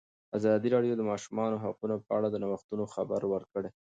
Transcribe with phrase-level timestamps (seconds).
[0.37, 3.69] ازادي راډیو د د ماشومانو حقونه په اړه د نوښتونو خبر ورکړی.